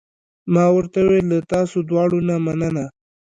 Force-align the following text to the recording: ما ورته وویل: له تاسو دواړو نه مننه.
ما 0.53 0.65
ورته 0.75 0.99
وویل: 1.01 1.25
له 1.33 1.37
تاسو 1.53 1.77
دواړو 1.89 2.17
نه 2.29 2.35
مننه. 2.45 2.85